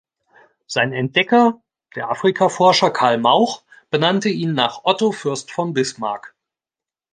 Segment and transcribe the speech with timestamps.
[0.65, 1.61] Sein Entdecker,
[1.95, 3.61] der Afrikaforscher Karl Mauch,
[3.91, 6.33] benannte ihn nach Otto Fürst von Bismarck.